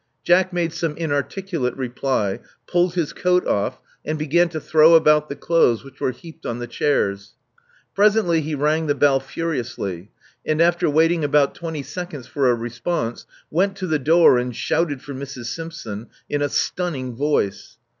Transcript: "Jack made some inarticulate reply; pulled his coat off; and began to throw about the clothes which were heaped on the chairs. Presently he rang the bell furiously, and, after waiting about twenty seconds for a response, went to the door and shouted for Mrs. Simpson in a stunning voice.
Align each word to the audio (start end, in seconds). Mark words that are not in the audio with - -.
"Jack 0.25 0.51
made 0.51 0.73
some 0.73 0.97
inarticulate 0.97 1.75
reply; 1.77 2.39
pulled 2.65 2.95
his 2.95 3.13
coat 3.13 3.45
off; 3.45 3.77
and 4.03 4.17
began 4.17 4.49
to 4.49 4.59
throw 4.59 4.95
about 4.95 5.29
the 5.29 5.35
clothes 5.35 5.83
which 5.83 6.01
were 6.01 6.09
heaped 6.09 6.43
on 6.43 6.57
the 6.57 6.65
chairs. 6.65 7.35
Presently 7.93 8.41
he 8.41 8.55
rang 8.55 8.87
the 8.87 8.95
bell 8.95 9.19
furiously, 9.19 10.09
and, 10.43 10.59
after 10.59 10.89
waiting 10.89 11.23
about 11.23 11.53
twenty 11.53 11.83
seconds 11.83 12.25
for 12.25 12.49
a 12.49 12.55
response, 12.55 13.27
went 13.51 13.75
to 13.77 13.85
the 13.85 13.99
door 13.99 14.39
and 14.39 14.55
shouted 14.55 15.03
for 15.03 15.13
Mrs. 15.13 15.53
Simpson 15.53 16.07
in 16.27 16.41
a 16.41 16.49
stunning 16.49 17.15
voice. 17.15 17.77